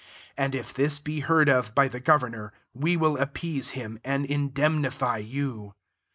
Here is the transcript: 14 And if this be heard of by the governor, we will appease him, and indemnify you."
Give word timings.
14 0.35 0.45
And 0.45 0.55
if 0.55 0.73
this 0.73 0.97
be 0.97 1.19
heard 1.19 1.47
of 1.47 1.75
by 1.75 1.87
the 1.87 1.99
governor, 1.99 2.53
we 2.73 2.97
will 2.97 3.17
appease 3.19 3.69
him, 3.77 3.99
and 4.03 4.25
indemnify 4.25 5.17
you." 5.17 5.75